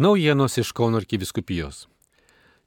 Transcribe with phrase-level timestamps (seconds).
[0.00, 1.82] Naujienos iš Kauno arkiviskupijos.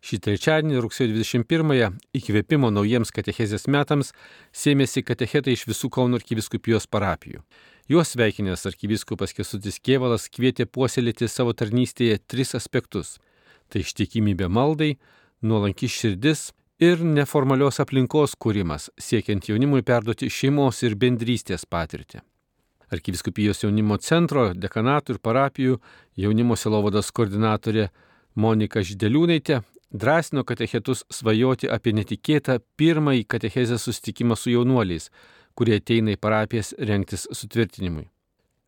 [0.05, 1.87] Šį trečiadienį, rugsėjo 21-ąją,
[2.19, 4.11] įkvėpimo naujiems katechezės metams
[4.53, 7.41] sėmėsi katechetai iš visų Kauno arkiviskupijos parapijų.
[7.89, 13.17] Juos sveikinęs arkiviskupas Kesutis Kievalas kvietė puoselėti savo tarnystėje tris aspektus-
[13.69, 14.99] tai ištikimybė maldai,
[15.41, 22.21] nuolanki širdis ir neformalios aplinkos kūrimas, siekiant jaunimui perduoti šeimos ir bendrystės patirtį.
[22.93, 25.77] Arkiviskupijos jaunimo centro, dekanatų ir parapijų
[26.19, 27.89] jaunimo silovados koordinatorė
[28.35, 29.61] Monika Žideliūnaitė
[29.93, 35.11] drąsino katechetus svajoti apie netikėtą pirmąjį katechezę susitikimą su jaunuoliais,
[35.53, 38.07] kurie ateina į parapijas renktis sutvirtinimui.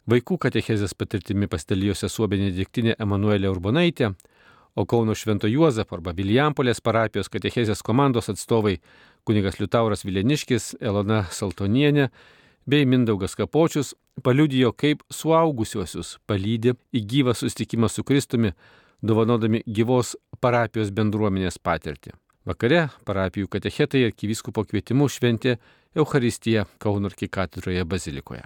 [0.06, 4.12] Vaikų katechezės patirtimi pasidalijo sesuo Benediktinė Emanuelė Urbonaitė,
[4.76, 8.76] o Kauno Švento Juozapo arba Vilijampolės parapijos katechezės komandos atstovai
[9.26, 12.12] kunigas Liutauras Vileniškis, Elona Saltonienė
[12.66, 13.94] bei Mindaugas Kapočius
[14.24, 18.54] paliudijo, kaip suaugusiuosius palydė į gyvą susitikimą su Kristumi,
[19.06, 22.16] dovanodami gyvos parapijos bendruomenės patirtį.
[22.46, 25.58] Vakare parapijų katechetai ir kyviskupo kvietimu šventė
[25.98, 28.46] Euharistiją Kauno arkikatedroje bazilikoje.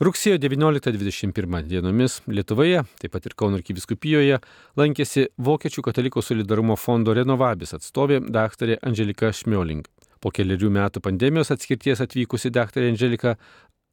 [0.00, 4.38] Rugsėjo 19-21 dienomis Lietuvoje, taip pat ir Kauno arkiviskupijoje,
[4.80, 8.78] lankėsi Vokiečių katalikų solidarumo fondo Renovabis atstovė dr.
[8.80, 9.84] Angelika Šmioling.
[10.24, 12.88] Po keliarių metų pandemijos atskirties atvykusi dr.
[12.88, 13.36] Angelika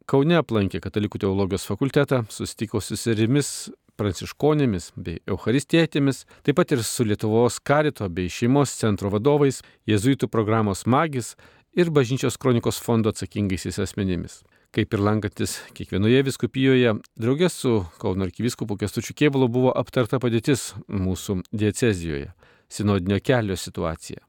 [0.08, 3.68] Kaune aplankė katalikų teologijos fakultetą, susitiko su serimis
[4.00, 10.88] pranciškonėmis bei eucharistietėmis, taip pat ir su Lietuvos karito bei šeimos centro vadovais, jezuitų programos
[10.88, 11.36] magis
[11.76, 18.78] ir bažnyčios kronikos fondo atsakingaisiais asmenimis kaip ir lankantis kiekvienoje viskupijoje, draugės su Kauno arkivyskupu
[18.82, 22.32] Kestučiu Kėvalu buvo aptarta padėtis mūsų diecezijoje,
[22.70, 24.24] sinodinio kelio situacija.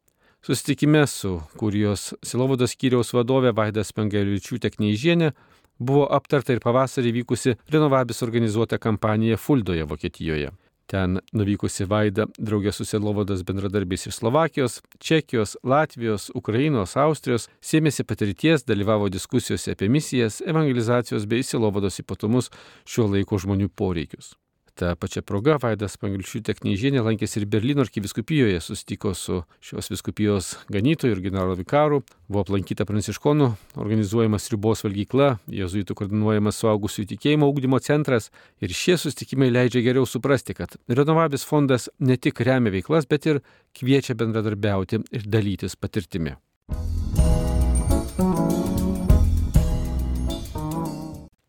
[0.44, 5.32] Susitikime su kurijos Silovados skyriaus vadovė Vaidas Pengeliučiūtė Kneižienė
[5.78, 10.52] buvo aptarta ir pavasarį vykusi Renovabis organizuota kampanija Fuldoje Vokietijoje.
[10.88, 18.64] Ten nuvykusi Vaida draugė su Selovados bendradarbiais iš Slovakijos, Čekijos, Latvijos, Ukrainos, Austrijos, sėmėsi patirties,
[18.64, 22.48] dalyvavo diskusijose apie misijas, evangelizacijos bei Selovados ypatumus
[22.88, 24.32] šiuo laiko žmonių poreikius.
[24.78, 31.16] Ta pačia proga Vaidas Pangilšiūtė Knyžienė lankėsi ir Berlyno arkiviskupijoje, susitiko su šios viskupijos ganytoju
[31.16, 38.30] ir generolo vikaru, buvo aplankyta pranciškonų, organizuojamas ribos valgykla, jezuitų koordinuojamas suaugusių tikėjimo ūkdymo centras
[38.62, 43.42] ir šie susitikimai leidžia geriau suprasti, kad Renovabis fondas ne tik remia veiklas, bet ir
[43.74, 46.38] kviečia bendradarbiauti ir dalytis patirtimi.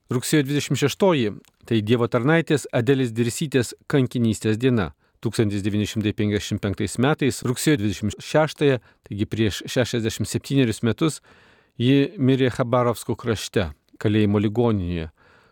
[0.09, 1.37] Rugsėjo 26-
[1.67, 4.93] tai Dievo tarnaitės Adelis Dirsytės kankinystės diena.
[5.21, 11.21] 1955 metais rugsėjo 26, taigi prieš 67 metus,
[11.77, 15.11] ji mirė Khabarovsko krašte, kalėjimo ligoninėje,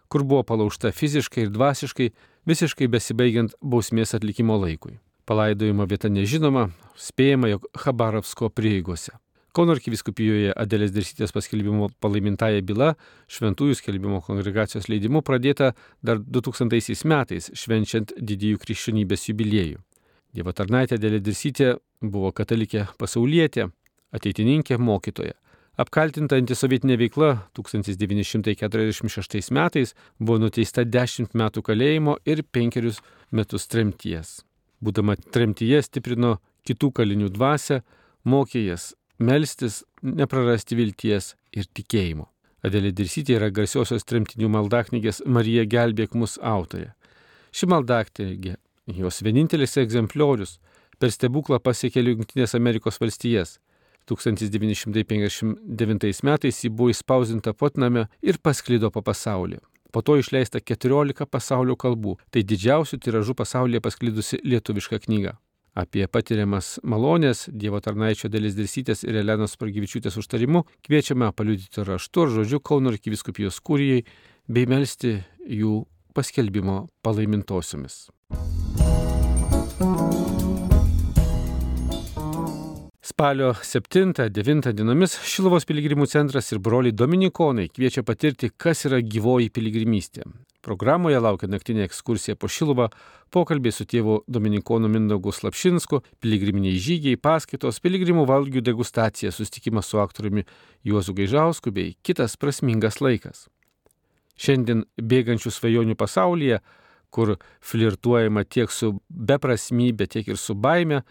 [0.10, 2.12] kur buvo palaužta fiziškai ir dvasiškai,
[2.48, 4.98] visiškai besibaigiant bausmės atlikimo laikui.
[5.28, 9.12] Palaidojimo vieta nežinoma, spėjama, jog Khabarovsko prieigose.
[9.58, 12.92] Kauno arkiviskupijoje Adelės Dirsytės paskelbimo palaimintąją bylą
[13.34, 15.72] šventųjų skelbimo kongregacijos leidimu pradėta
[16.06, 19.80] dar 2000 metais, švenčiant didijų krikščionybės jubiliejų.
[20.38, 21.72] Dievo tarnaitė Adelė Dirsytė
[22.06, 23.72] buvo katalikė pasaulietė,
[24.14, 25.34] ateitininkė, mokytoja.
[25.82, 33.02] Apkaltinta antisovietinė veikla 1946 metais buvo nuteista 10 metų kalėjimo ir 5
[33.34, 34.46] metus tremties.
[34.86, 37.82] Būdama tremtyje stiprino kitų kalinių dvasę,
[38.22, 42.28] mokė jas melstis, neprarasti vilties ir tikėjimo.
[42.66, 46.94] Adelė Dirsytė yra garsiosios tremtinių maldaknygės Marija gelbėk mus autorė.
[47.54, 48.56] Ši maldaknygė,
[48.98, 50.60] jos vienintelis egzempliorius,
[51.00, 53.60] per stebuklą pasiekė Junktinės Amerikos valstijas.
[54.08, 59.58] 1959 metais ji buvo įspausinta Potname ir pasklido po pasaulį.
[59.92, 62.18] Po to išleista 14 pasaulio kalbų.
[62.32, 65.38] Tai didžiausių tiražų pasaulyje pasklidusi lietuviška knyga
[65.78, 72.34] apie patiriamas malonės Dievo tarnaičio dalis dirsytės ir Elenos Pragyvičiūtės užtarimu kviečiame paliudyti raštu ar
[72.40, 74.04] žodžiu Kauno arkiviskupijos kūrijai
[74.50, 75.14] bei melstį
[75.60, 75.80] jų
[76.18, 78.08] paskelbimo palaimintosiomis.
[83.08, 90.26] Spalio 7-9 dienomis Šilovos piligrimų centras ir broliai Dominikonai kviečia patirti, kas yra gyvoji piligrimystė.
[90.68, 92.90] Programoje laukia naktinė ekskursija po Šiluvą,
[93.32, 100.44] pokalbiai su tėvu Dominikonu Mindaugu Slapšinsku, piligriminiai žygiai, paskaitos, piligrimų valgių degustacija, susitikimas su aktoriumi
[100.84, 103.46] Juozu Gaižausku bei kitas prasmingas laikas.
[104.36, 106.60] Šiandien bėgančių svajonių pasaulyje,
[107.16, 111.06] kur flirtuojama tiek su beprasmybė, tiek ir su baime,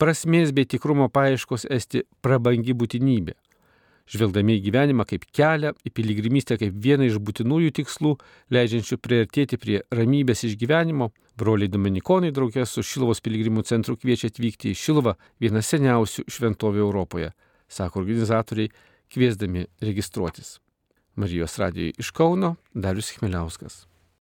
[0.00, 3.36] prasmės bei tikrumo paieškos esti prabangi būtinybė.
[4.10, 8.16] Žvelgdami į gyvenimą kaip kelią, į piligrimystę kaip vieną iš būtinųjų tikslų,
[8.50, 14.80] leidžiančių priartėti prie ramybės išgyvenimo, broliai Dominikonai draugė su Šilovos piligrimų centru kviečia atvykti į
[14.80, 17.30] Šilovą, vieną seniausių šventovių Europoje,
[17.70, 18.72] sako organizatoriai,
[19.10, 20.58] kviesdami registruotis.
[21.14, 23.84] Marijos radijai iš Kauno Darius Chmeliauskas.